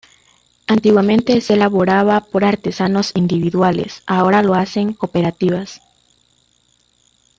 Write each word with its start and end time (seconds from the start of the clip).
Antiguamente 0.65 1.41
se 1.41 1.53
elaboraba 1.53 2.21
por 2.21 2.43
artesanos 2.43 3.11
individuales, 3.13 4.01
ahora 4.07 4.41
lo 4.41 4.55
hacen 4.55 4.93
cooperativas. 4.93 5.79